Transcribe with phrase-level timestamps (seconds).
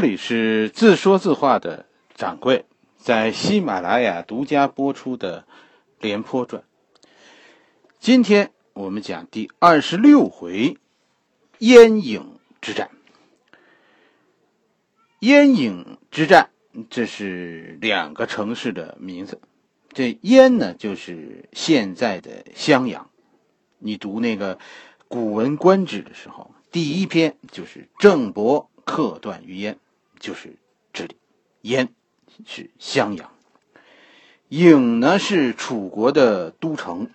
[0.00, 2.66] 这里是自说自话的掌柜，
[2.98, 5.40] 在喜马拉雅独家播出的
[5.98, 6.62] 《廉颇传》。
[7.98, 10.76] 今天我们讲第二十六回
[11.58, 12.22] 燕郢
[12.60, 12.92] 之战。
[15.18, 16.50] 燕郢之战，
[16.88, 19.40] 这是两个城市的名字。
[19.92, 23.10] 这燕呢，就是现在的襄阳。
[23.80, 24.54] 你读那个
[25.08, 28.70] 《古文观止》的时候，第一篇就是郑伯。
[28.84, 29.78] 客断于燕，
[30.18, 30.56] 就是
[30.92, 31.16] 这里。
[31.62, 31.88] 燕
[32.46, 33.32] 是襄阳，
[34.48, 37.10] 郢呢是楚国的都城，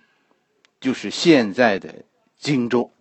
[0.80, 2.04] 就是现在的
[2.38, 2.92] 荆州。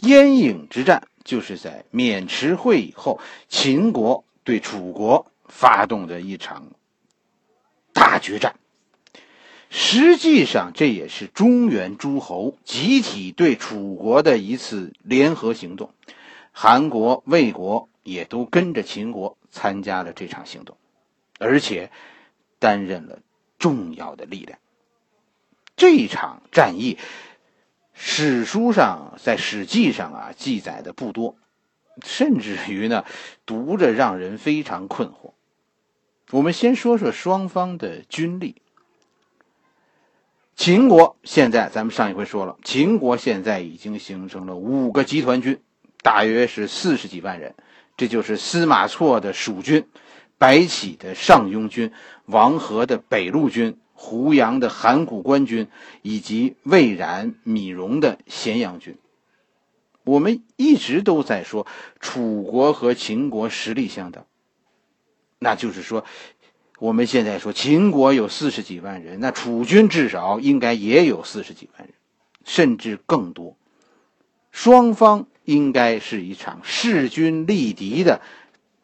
[0.00, 6.72] 燕郢之战就是在渑池会以后，秦国对楚国发动的一场
[7.92, 8.56] 大决战。
[9.70, 15.92] 实际上，这也是中原诸侯集体对楚国的一次联合行动。
[16.52, 20.76] 韩国、魏国也都跟着秦国参加了这场行动，
[21.38, 21.90] 而且
[22.58, 23.20] 担任了
[23.58, 24.58] 重要的力量。
[25.76, 26.98] 这场战役，
[27.92, 31.36] 史书上在《史记》上啊记载的不多，
[32.02, 33.04] 甚至于呢，
[33.46, 35.32] 读着让人非常困惑。
[36.30, 38.60] 我们先说说双方的军力。
[40.56, 45.60] 秦国现在，咱们上一回说了，秦国现在已经形成了五个集团军。
[46.00, 47.54] 大约是四十几万人，
[47.98, 49.84] 这就是司马错的蜀军，
[50.38, 51.92] 白起的上庸军，
[52.26, 55.66] 王和的北路军，胡杨的函谷关军，
[56.02, 58.96] 以及魏冉、米荣的咸阳军。
[60.04, 61.66] 我们一直都在说
[61.98, 64.24] 楚国和秦国实力相当，
[65.40, 66.04] 那就是说，
[66.78, 71.94] 我们现在说秦国有四十几万人，那楚军至少应该也有四十几万人，
[72.44, 73.56] 甚至更多。
[74.52, 75.26] 双方。
[75.48, 78.20] 应该是一场势均力敌的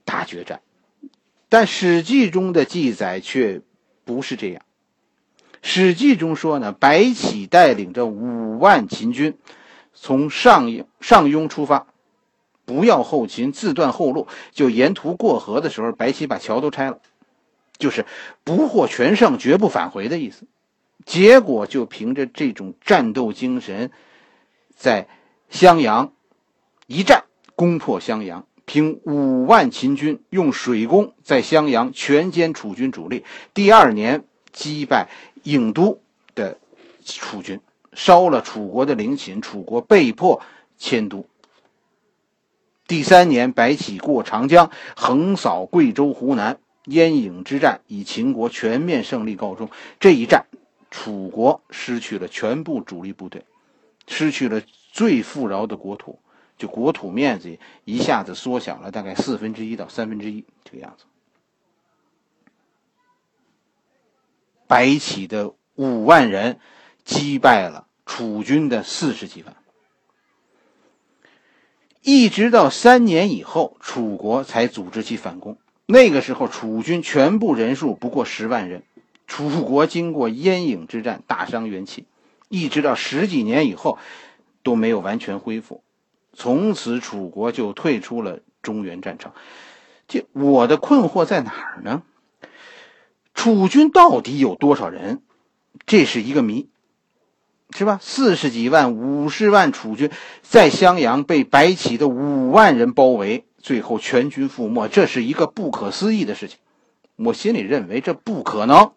[0.06, 0.62] 大决战，
[1.50, 3.60] 但《史记》中的记载却
[4.06, 4.62] 不是这样。
[5.60, 9.36] 《史记》中说呢，白起带领着五万秦军
[9.92, 11.86] 从上上庸出发，
[12.64, 14.26] 不要后勤，自断后路。
[14.50, 16.98] 就沿途过河的时候，白起把桥都拆了，
[17.76, 18.06] 就是
[18.42, 20.46] 不获全胜，绝不返回的意思。
[21.04, 23.90] 结果就凭着这种战斗精神，
[24.74, 25.08] 在
[25.50, 26.13] 襄阳。
[26.86, 27.24] 一战
[27.56, 33.24] 攻破襄阳，凭五万秦军用水攻，在襄阳全歼楚军主力。
[33.54, 35.08] 第二年击败
[35.44, 36.02] 郢都
[36.34, 36.58] 的
[37.04, 37.60] 楚军，
[37.94, 40.42] 烧了楚国的陵寝，楚国被迫
[40.76, 41.26] 迁都。
[42.86, 49.70] 第三年，白起过长江，横扫贵州、湖南，鄢郢之战以秦国全面胜利告终。
[49.98, 50.44] 这一战，
[50.90, 53.42] 楚国失去了全部主力部队，
[54.06, 54.60] 失去了
[54.92, 56.18] 最富饶的国土。
[56.56, 61.04] 就国土面积一下子缩小了大概四分之一到三分之一这个样子。
[64.66, 66.58] 白起的五万人
[67.04, 69.54] 击败了楚军的四十几万，
[72.00, 75.58] 一直到三年以后，楚国才组织起反攻。
[75.86, 78.82] 那个时候，楚军全部人数不过十万人。
[79.26, 82.06] 楚国经过鄢郢之战大伤元气，
[82.48, 83.98] 一直到十几年以后
[84.62, 85.82] 都没有完全恢复。
[86.34, 89.32] 从此，楚国就退出了中原战场。
[90.06, 92.02] 这我的困惑在哪儿呢？
[93.32, 95.22] 楚军到底有多少人？
[95.86, 96.68] 这是一个谜，
[97.76, 97.98] 是吧？
[98.00, 100.10] 四十几万、五十万楚军
[100.42, 106.58] 在襄阳被白起的五万人包围，最后全军覆没，这是一个不可思议的事情。
[107.16, 108.92] 我心里认为这不可能，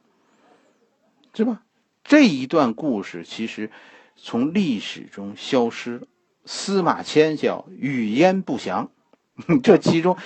[1.33, 1.61] 是吧？
[2.03, 3.69] 这一段故事其实
[4.15, 6.07] 从历史中消失了。
[6.47, 8.89] 司马迁叫语焉不详，
[9.61, 10.17] 这其中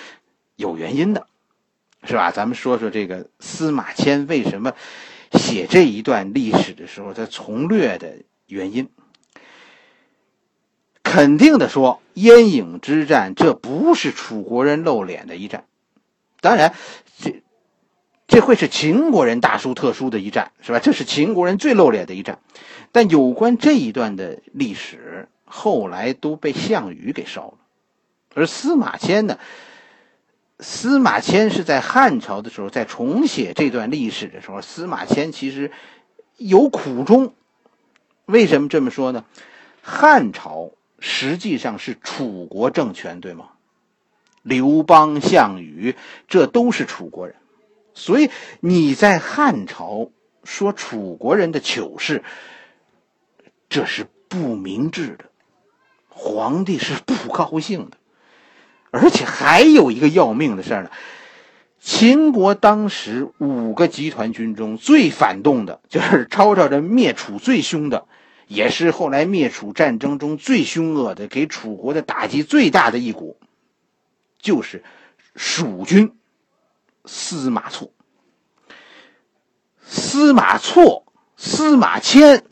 [0.56, 1.28] 有原因的，
[2.04, 2.32] 是吧？
[2.32, 4.74] 咱们说说这个司马迁为什么
[5.34, 8.88] 写这一段历史的时候他从略的原因。
[11.04, 15.66] 肯定的说，燕郢之战这不是楚国人露脸的一战，
[16.40, 16.74] 当然，
[17.18, 17.42] 这
[18.28, 20.80] 这会是秦国人大书特书的一战，是吧？
[20.80, 22.40] 这是秦国人最露脸的一战，
[22.94, 25.28] 但有关这一段的历史。
[25.54, 27.58] 后来都被项羽给烧了，
[28.34, 29.38] 而司马迁呢？
[30.60, 35.72] 司马迁是在汉朝的时候，在重写这段历史的时候，司马迁其实
[36.38, 37.34] 有苦衷。
[38.26, 39.26] 为什么这么说呢？
[39.82, 43.50] 汉朝实际上是楚国政权，对吗？
[44.44, 45.96] 刘邦、项羽，
[46.28, 47.36] 这都是楚国人，
[47.94, 50.12] 所以你在汉朝
[50.44, 52.24] 说楚国人的糗事，
[53.68, 55.26] 这是不明智的。
[56.14, 57.98] 皇帝是不高兴的，
[58.92, 60.92] 而且还有一个要命的事儿呢。
[61.80, 68.06] 秦国当时五个集团军中最反动的，就是 吵吵着灭楚最凶的，
[68.48, 73.38] 也是后来灭楚战争中最凶恶的，给楚国的打击最大的一股，
[74.40, 74.84] 就是
[75.36, 76.16] 蜀军
[77.06, 77.92] 司马错。
[79.84, 81.06] 司马错，
[81.36, 82.44] 司马迁，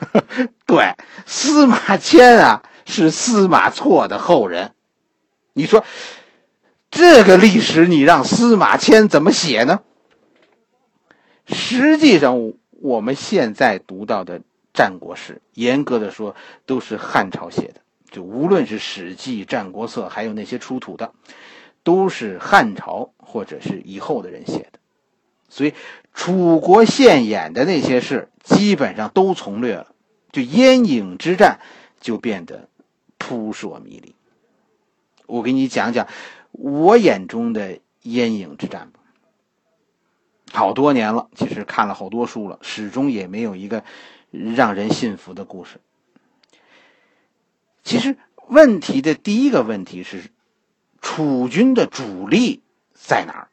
[0.66, 0.94] 对，
[1.26, 4.72] 司马迁啊，是司马错的后人。
[5.52, 5.84] 你说。
[6.88, 9.80] 这个历史你让司马迁怎么写呢？
[11.46, 14.40] 实际上，我们现在读到的
[14.72, 16.34] 战国史，严格的说
[16.64, 17.80] 都是汉朝写的。
[18.10, 21.12] 就无论是《史记》《战国策》，还有那些出土的，
[21.82, 24.78] 都是汉朝或者是以后的人写的。
[25.50, 25.74] 所以，
[26.14, 29.88] 楚国现演的那些事，基本上都从略了。
[30.32, 31.58] 就燕影之战，
[32.00, 32.68] 就变得
[33.18, 34.14] 扑朔迷离。
[35.26, 36.06] 我给你讲讲。
[36.58, 39.00] 我眼中的燕影之战吧，
[40.50, 43.84] 好多年了，其实看了好多书了，始终也没有一个
[44.30, 45.80] 让人信服的故事。
[47.84, 48.16] 其实
[48.46, 50.30] 问题的第一个问题是，
[51.02, 52.62] 楚军的主力
[52.94, 53.48] 在哪儿？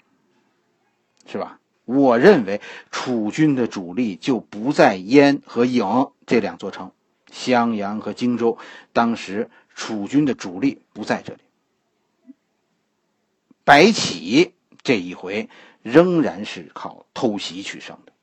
[1.26, 1.60] 是吧？
[1.84, 6.94] 我认为楚军的主力就不在燕和郢这两座城，
[7.34, 8.58] 襄阳和荆州。
[8.94, 11.40] 当时楚军的主力不在这里。
[13.66, 15.50] 白起这一回
[15.82, 18.14] 仍然是靠偷袭取胜的。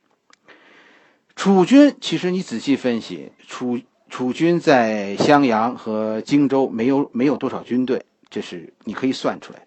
[1.34, 3.80] 楚军其实你仔细分析，楚
[4.10, 9.66] 楚军在襄阳和荆州没有没有多少军队，这是你可以算出来的。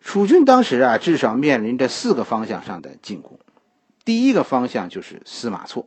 [0.00, 3.38] 楚军当时啊，至少面临着四个方向上的进攻。
[4.04, 5.86] 第一个方向就是司马错。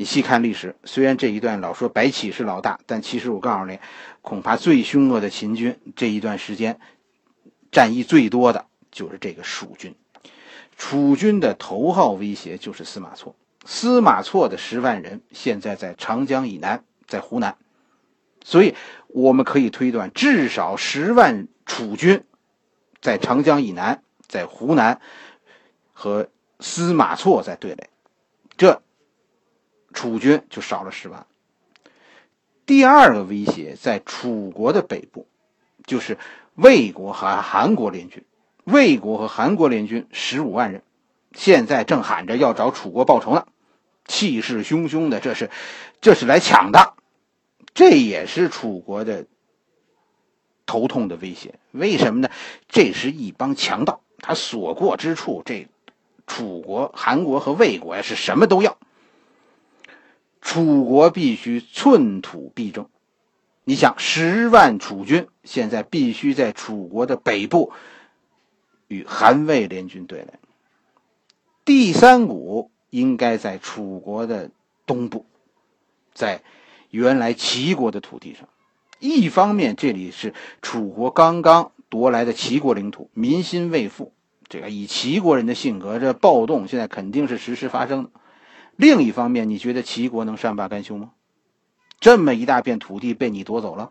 [0.00, 3.80] 你细看历史，虽然这一段老说白起是老大，但其实我告诉你，
[4.22, 6.78] 恐怕最凶恶的秦军这一段时间。
[7.72, 9.96] 战役最多的就是这个蜀军，
[10.76, 13.34] 楚军的头号威胁就是司马错。
[13.64, 17.56] 司马错的十万人现在在长江以南，在湖南，
[18.44, 18.76] 所以
[19.08, 22.22] 我们可以推断，至少十万楚军
[23.00, 25.00] 在长江以南，在湖南
[25.92, 26.28] 和
[26.60, 27.90] 司马错在对垒，
[28.56, 28.80] 这
[29.98, 31.26] 楚军就少了十万。
[32.64, 35.26] 第二个威胁在楚国的北部，
[35.86, 36.16] 就是。
[36.54, 38.24] 魏国和韩国联军，
[38.64, 40.82] 魏国和韩国联军十五万人，
[41.32, 43.46] 现在正喊着要找楚国报仇呢，
[44.04, 45.50] 气势汹汹的，这是，
[46.00, 46.94] 这是来抢的，
[47.74, 49.26] 这也是楚国的
[50.66, 51.54] 头痛的威胁。
[51.70, 52.28] 为什么呢？
[52.68, 55.68] 这是一帮强盗，他所过之处，这
[56.26, 58.76] 楚国、韩国和魏国呀，是什么都要。
[60.40, 62.88] 楚国必须寸土必争。
[63.64, 67.72] 你想，十万楚军现在必须在楚国的北部
[68.86, 70.38] 与韩魏联军对垒，
[71.66, 74.50] 第三股应该在楚国的
[74.86, 75.26] 东部，
[76.14, 76.40] 在
[76.88, 78.48] 原来齐国的土地上。
[79.00, 80.32] 一方面，这里是
[80.62, 84.14] 楚国刚刚夺来的齐国领土，民心未复，
[84.48, 88.10] 这个以齐国人的性格，这暴动现在肯定是时时发生的。
[88.78, 91.10] 另一方面，你觉得齐国能善罢甘休吗？
[91.98, 93.90] 这么一大片土地被你夺走了，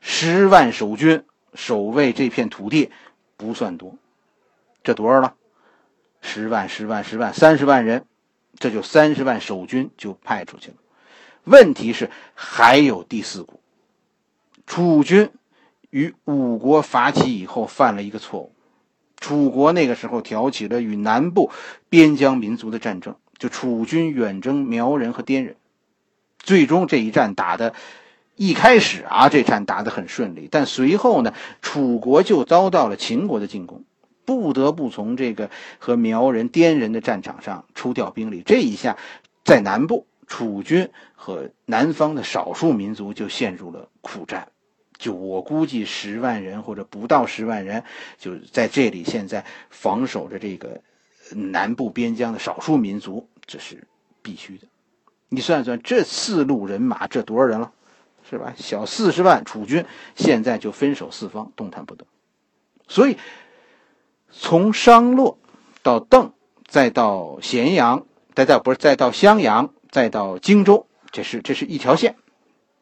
[0.00, 2.90] 十万守军守卫这片土地
[3.38, 3.96] 不算多，
[4.84, 5.34] 这多少了？
[6.20, 8.04] 十万、十万、十万，三十万人，
[8.58, 10.76] 这就三十万守军就派出去了。
[11.44, 13.60] 问题是还有第四股，
[14.66, 15.30] 楚军
[15.88, 18.52] 与五国伐齐以后犯了一个错误，
[19.16, 21.50] 楚国那个时候挑起了与南部
[21.88, 25.56] 边疆民族的战争，就楚军远征苗人和滇人。
[26.38, 27.74] 最终这一战打的，
[28.36, 33.84] 一开始啊，这战打得很顺利，但随后呢，楚国就遭到了秦国的进攻，
[34.24, 38.42] 不得不从这个和苗人、滇人的战场上抽调兵力。
[38.46, 38.96] 这一下，
[39.44, 44.48] 在南部，楚军和南方的少数民族就陷入了苦战。
[44.98, 47.82] 就我估计，十万人或者不到十万人，
[48.18, 50.80] 就在这里现在防守着这个
[51.30, 53.86] 南部边疆的少数民族，这是
[54.22, 54.66] 必须的。
[55.28, 57.72] 你算算，这四路人马，这多少人了，
[58.30, 58.54] 是吧？
[58.56, 62.06] 小四十万楚军，现在就分守四方，动弹不得。
[62.86, 63.16] 所以，
[64.30, 65.38] 从商洛
[65.82, 66.32] 到邓，
[66.66, 72.16] 再到咸阳，再到不是再到襄阳，再到荆州，这是这是一条线，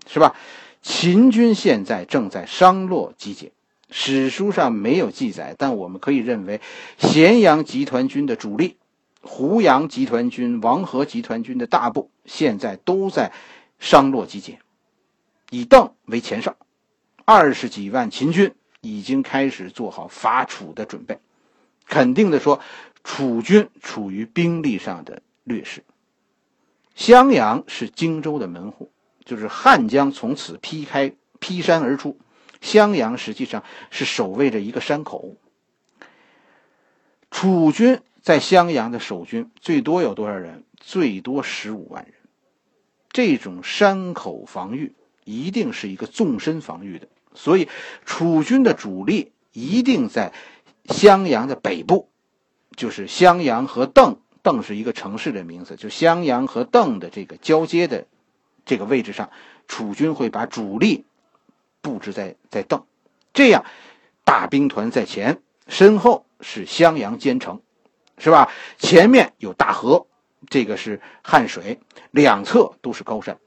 [0.07, 0.35] 是吧？
[0.83, 3.53] 秦军现在正在商洛集结，
[3.91, 6.61] 史书上没有记载，但我们可以认为，
[6.99, 8.77] 咸阳集团军的主力。
[9.27, 13.33] 胡杨集团军、王和集团军的大部现在都在
[13.79, 14.59] 商洛集结，
[15.49, 16.57] 以邓为前哨，
[17.25, 21.19] 二十几万秦军已经开始做好伐楚的准备。
[21.87, 22.61] 肯定的说，
[23.03, 25.83] 楚军处于兵力上的劣势。
[26.95, 28.91] 襄阳是荆州的门户，
[29.25, 32.19] 就是汉江从此劈开劈山而出，
[32.65, 35.37] 襄阳实际上是守卫着一个山口。
[37.31, 40.65] 楚军在襄阳的守军最多有多少人？
[40.81, 42.15] 最多十五万人。
[43.11, 44.95] 这种山口防御
[45.25, 47.69] 一定是一个纵深防御的，所以
[48.05, 50.33] 楚军的主力一定在。
[50.87, 52.11] 襄阳的北部，
[52.77, 58.07] 就是襄阳和邓，邓是一个城市的名字，就襄阳和邓的这个交接的
[58.67, 59.31] 这个位置上，
[59.67, 61.07] 楚军会把主力
[61.85, 62.87] 布置在在邓，
[63.35, 63.67] 这样
[64.25, 67.61] 大兵团在前，身后是襄阳坚城，
[68.17, 68.51] 是吧？
[68.79, 70.07] 前面有大河，
[70.49, 71.79] 这个是汉水，
[72.11, 73.39] 两侧都是高山。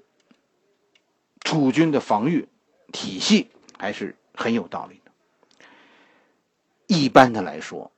[1.40, 2.48] 楚军的防御
[2.92, 5.12] 体系还是很有道理的。
[6.86, 7.92] 一般的来说，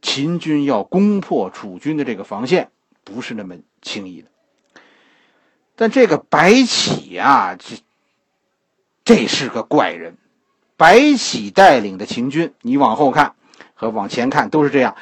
[0.00, 2.70] 秦军要攻破楚军的这个防线，
[3.04, 4.30] 不是那么轻易的。
[5.76, 7.76] 但这个白起呀，这
[9.08, 10.18] 这是个怪人。
[10.76, 13.36] 白起带领的秦军，你往后看
[13.72, 14.96] 和往前看都是这样。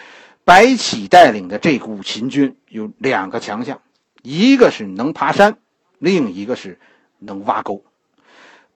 [0.45, 3.83] 白起带领的这股秦军有两个强项，
[4.23, 5.59] 一个是能爬山，
[5.99, 6.79] 另一个是
[7.19, 7.83] 能挖沟。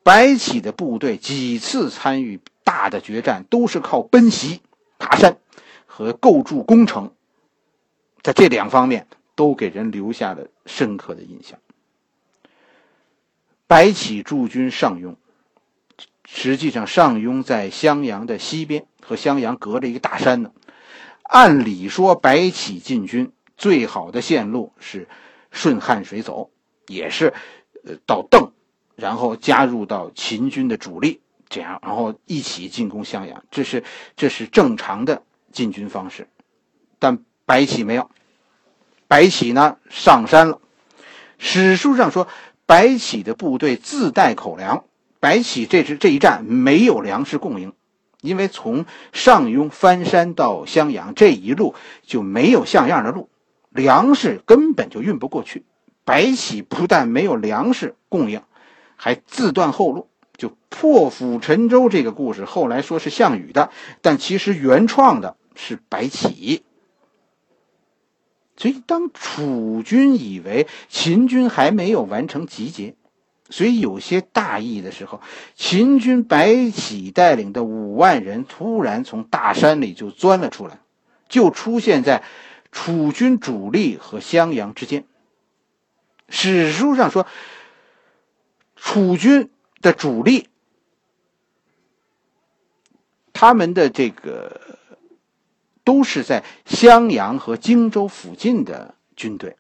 [0.03, 2.41] 白起的部队几次参与。
[2.63, 4.61] 大的决战都是靠奔袭、
[4.97, 5.39] 爬山
[5.87, 7.13] 和构筑工程，
[8.23, 11.59] 在这两方面都给人留下了深刻的印象。
[13.71, 15.15] 白起驻军上庸，
[16.25, 20.51] 实际上上庸在襄阳的西边，和襄阳隔着一个大山呢。
[21.23, 25.07] 按理说，白起进军最好的线路是
[25.53, 26.51] 顺汉水走，
[26.89, 27.33] 也是
[27.85, 28.51] 呃到邓，
[28.97, 31.21] 然后加入到秦军的主力。
[31.49, 33.85] 这样，然后一起进攻襄阳，这是
[34.17, 35.23] 这是正常的
[35.53, 36.27] 进军方式。
[36.99, 38.11] 但白起没有，
[39.07, 40.61] 白起呢上山了。
[41.39, 42.27] 史书上说，
[42.71, 44.85] 白起的部队自带口粮。
[45.19, 47.73] 白起这支这一战没有粮食供应，
[48.21, 51.75] 因为从上庸翻山到襄阳这一路
[52.07, 53.29] 就没有像样的路，
[53.71, 55.65] 粮食根本就运不过去。
[56.05, 58.41] 白起不但没有粮食供应，
[58.95, 60.07] 还自断后路。
[60.39, 66.63] 就破釜沉舟这个故事，后来说是项羽的，但其实原创的是白起。
[68.61, 72.95] 所以，当楚军以为秦军还没有完成集结，
[73.49, 75.23] 所以有些大意的时候，
[75.55, 80.79] 秦军白起带领的五万人突然从大山里就钻了出来，
[81.29, 82.23] 就出现在
[82.71, 85.07] 楚军主力和襄阳之间。
[86.29, 87.27] 史书上说，
[88.77, 89.49] 楚军。
[89.83, 90.47] 的主力，
[93.33, 94.79] 他们的这个
[95.91, 99.57] 都是在襄阳和荆州附近的军队，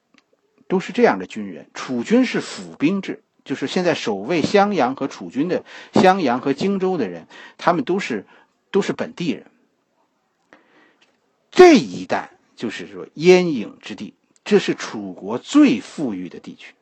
[0.68, 1.66] 都是这样的军人。
[1.74, 7.26] 楚军是府兵制，就是现在守卫襄阳和楚军的襄阳和荆州的人，
[7.58, 8.26] 他们都是
[8.70, 9.46] 都是本地人。
[11.50, 16.74] 这一带就是说燕影之地，这是楚国最富裕的地区。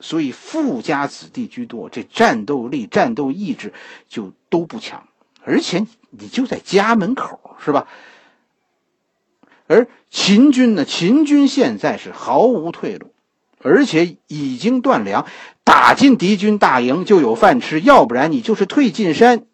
[0.00, 3.74] 所以富家子弟居多，这战斗力、战斗意志
[4.08, 5.06] 就都不强，
[5.42, 7.86] 而且你就在家门口，是吧？
[9.66, 10.84] 而秦军呢？
[10.84, 13.12] 秦军现在是毫无退路，
[13.60, 15.26] 而且已经断粮，
[15.64, 19.44] 打进敌军大营就有饭吃，要不然你就是退进山，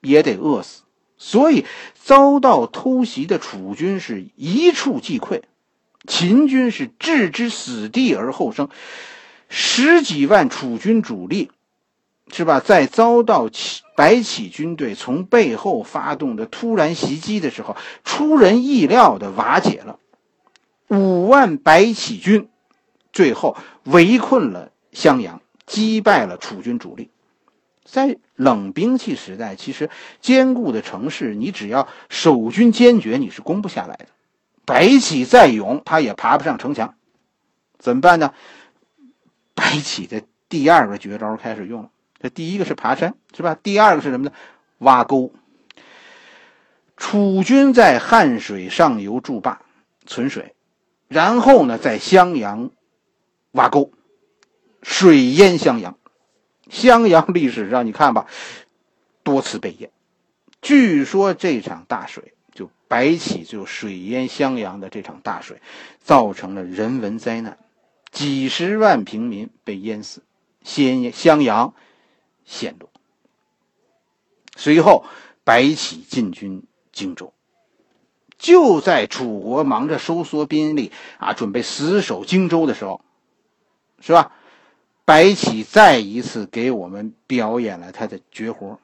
[0.00, 0.82] 也得饿死。
[1.18, 5.40] 所以遭到偷袭的楚军是一触即溃，
[6.06, 8.68] 秦军是置之死地而后生。
[9.48, 11.50] 十几万楚军主力，
[12.32, 12.60] 是吧？
[12.60, 19.98] 在遭到起白起军队从背后发动的突然袭击的时候，出人意料的瓦解了。
[20.88, 22.48] 五万白起军
[23.12, 27.10] 最后围困了襄阳，击败了楚军主力。
[27.84, 29.88] 在冷兵器时代，其实
[30.20, 34.06] 坚固的城市，你只要守军坚决，你是攻不下来的。
[34.64, 36.96] 白起再勇，他也爬不上城墙，
[37.78, 38.34] 怎么办呢？
[39.54, 41.90] 白起的第二个绝招开始用了。
[42.28, 43.56] 第一个是爬山，是吧？
[43.62, 44.32] 第二个是什么呢？
[44.78, 45.32] 挖沟。
[46.96, 49.60] 楚军在汉水上游筑坝
[50.06, 50.54] 存水，
[51.08, 52.70] 然后呢，在襄阳
[53.52, 53.92] 挖沟，
[54.82, 55.98] 水淹襄阳。
[56.70, 58.26] 襄阳历史上你看吧，
[59.22, 59.90] 多次被淹。
[60.62, 65.60] 据说这场大水，就白起就水淹襄阳的这场大水，
[66.00, 67.58] 造成了人文灾难。
[68.10, 70.22] 几十万平民被淹死，
[70.62, 71.74] 先襄阳
[72.46, 72.88] 陷落。
[74.56, 75.04] 随后，
[75.44, 76.62] 白起进军
[76.92, 77.34] 荆州。
[78.38, 83.02] 就在楚国忙着收缩兵力啊，准备死守荆州的时候，
[84.00, 84.32] 是吧？
[85.04, 88.78] 白起再一次给我们表演了他的绝活，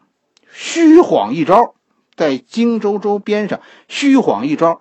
[0.52, 1.75] 虚晃一招，
[2.14, 4.81] 在荆州周边上虚晃一招，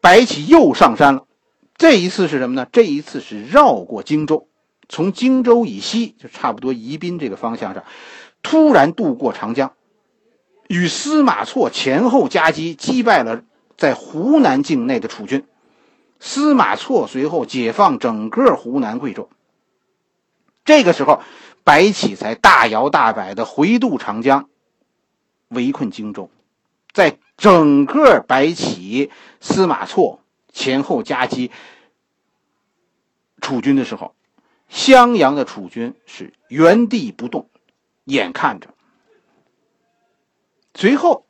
[0.00, 1.26] 白起又上山了。
[1.76, 2.66] 这一次是什么呢？
[2.72, 4.48] 这一次是绕过荆州，
[4.88, 7.84] 从荆州以西，就差不多宜宾这个方向上，
[8.42, 9.72] 突然渡过长江，
[10.68, 13.42] 与司马错前后夹击，击败了。
[13.76, 15.46] 在湖南境内的楚军，
[16.18, 19.30] 司马错随后解放整个湖南贵州。
[20.64, 21.22] 这个时候，
[21.62, 24.48] 白起才大摇大摆的回渡长江，
[25.46, 26.28] 围困荆州。
[26.92, 30.18] 在整个白起、司马错
[30.52, 31.52] 前后夹击
[33.40, 34.12] 楚军的时候，
[34.68, 37.48] 襄阳的楚军是原地不动，
[38.04, 38.74] 眼看着。
[40.74, 41.26] 随后，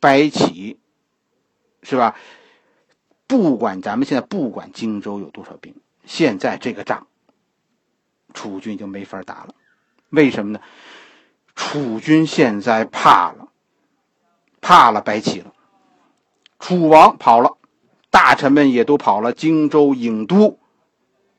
[0.00, 0.78] 白起。
[1.80, 2.16] 是吧？
[3.26, 7.06] 不管咱们现在不管荆州有多少兵，现在这个仗，
[8.34, 9.54] 楚军就没法打了。
[10.10, 10.60] 为什么呢？
[11.54, 13.48] 楚军现在怕了，
[14.60, 15.54] 怕了白起了。
[16.58, 17.56] 楚王跑了，
[18.10, 20.58] 大臣们也都跑了，荆州郢都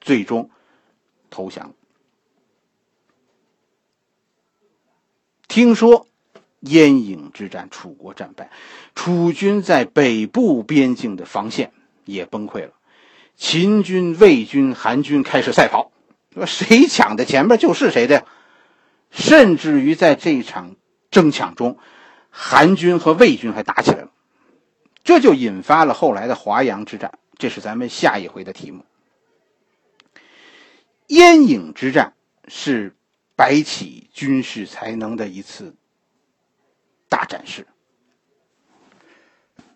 [0.01, 0.49] 最终
[1.29, 1.74] 投降。
[5.48, 6.05] 听说。
[6.62, 8.50] 燕郢之战，楚国战败，
[8.93, 11.71] 楚军在北部边境的防线
[12.03, 12.74] 也崩溃了。
[13.38, 15.93] 秦军、魏军、韩军开始赛跑，
[16.33, 18.25] 说谁抢的前面就是谁的呀。
[19.09, 20.75] 甚至于在这场
[21.12, 21.77] 争抢中，
[22.29, 24.12] 韩军和魏军还打起来了，
[25.05, 27.17] 这就引发了后来的华阳之战。
[27.38, 28.83] 这是咱们下一回的题目。
[31.09, 32.15] 燕郢之战
[32.47, 32.95] 是
[33.35, 35.75] 白起军事才能的一次。
[37.09, 37.65] 大展示，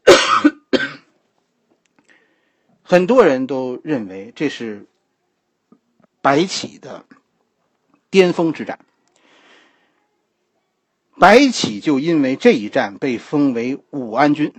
[2.84, 4.86] 很多人都认为这是
[6.22, 7.08] 白起的
[8.12, 8.78] 巅峰之战。
[11.18, 14.54] 白起就因为这一战被封为武安君，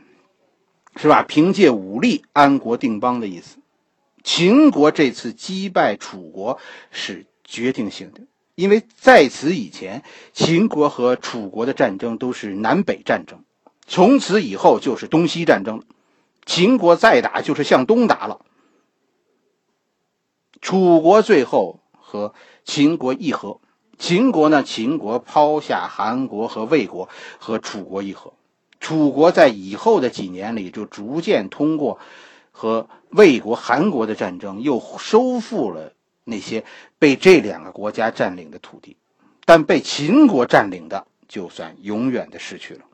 [0.97, 1.23] 是吧？
[1.23, 3.59] 凭借武力安国定邦的意思。
[4.25, 6.59] 秦国这次击败楚国
[6.91, 8.23] 是决定性的。
[8.57, 13.45] 因为在此以前，秦国和楚国的战争都是南北战争，
[13.87, 15.83] 从此以后就是东西战争。
[16.47, 18.41] 秦国再打就是向东打了。
[20.61, 22.33] 楚国最后和
[22.65, 23.61] 秦国议和，
[23.99, 24.63] 秦国呢？
[24.63, 27.09] 秦国抛下韩国和魏国，
[27.39, 28.35] 和楚国议和。
[28.79, 31.99] 楚国在以后的几年里，就逐渐通过
[32.57, 35.93] 和魏国、韩国的战争，又收复了。
[36.27, 36.65] 那些
[36.99, 38.97] 被这两个国家占领的土地，
[39.45, 42.85] 但被秦国占领的，就算永远的失去了。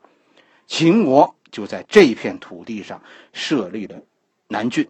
[0.67, 4.01] 秦国就在这片土地上设立了
[4.49, 4.89] 南郡，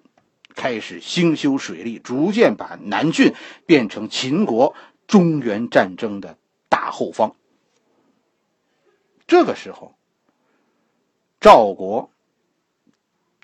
[0.56, 3.36] 开始兴修水利，逐渐把南郡
[3.68, 4.74] 变成秦国
[5.06, 7.36] 中原战争的大后方。
[9.28, 9.94] 这个时候，
[11.40, 12.10] 赵国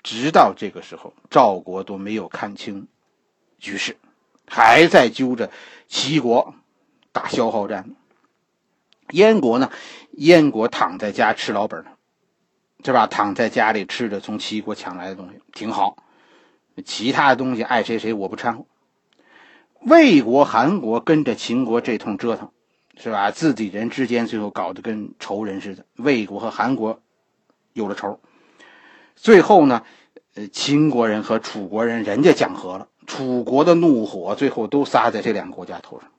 [0.02, 2.86] 直到这个时候，赵国都没有看清
[3.58, 3.96] 局势。
[4.46, 5.50] 还在揪着
[5.88, 6.54] 齐国
[7.12, 7.90] 打消耗战，
[9.10, 9.70] 燕国呢？
[10.12, 11.90] 燕国躺在家吃老本呢，
[12.82, 13.06] 是吧？
[13.06, 16.02] 躺在家里吃着从齐国抢来的东西，挺好。
[16.84, 18.64] 其他的东西爱谁谁，我不掺和。
[19.80, 22.50] 魏国、韩国跟着秦国这通折腾，
[22.96, 23.30] 是吧？
[23.30, 25.84] 自己人之间最后搞得跟仇人似的。
[25.96, 27.00] 魏国和韩国
[27.74, 28.18] 有了仇，
[29.20, 29.84] 最后呢，
[30.34, 32.88] 呃，秦国人和楚国人人家讲和了。
[33.06, 36.10] 楚国的怒火最后都撒在这两个国家头上，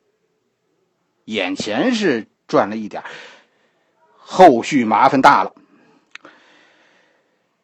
[1.25, 3.03] 眼前是赚了一点，
[4.17, 5.53] 后续麻烦大了。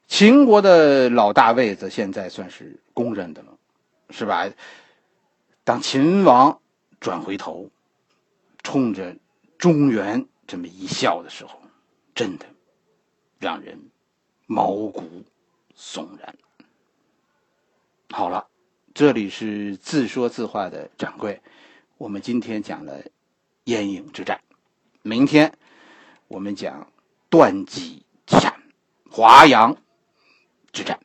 [0.07, 3.47] 秦国的老大位子现在算是公认的了，
[4.11, 4.47] 是吧？
[5.63, 6.59] 当秦王
[6.99, 7.71] 转回头，
[8.61, 9.15] 冲着
[9.57, 11.59] 中原这么一笑的时候，
[12.13, 12.45] 真的
[13.39, 13.89] 让人
[14.45, 15.23] 毛骨
[15.77, 16.36] 悚然。
[18.10, 18.47] 好了。
[18.93, 21.41] 这里是自说自话的掌柜，
[21.97, 23.03] 我们今天讲了
[23.65, 24.39] 燕影之战，
[25.01, 25.53] 明天
[26.29, 26.89] 我们讲
[27.29, 28.63] 断戟斩、
[29.12, 29.75] 华阳
[30.71, 30.97] 之战。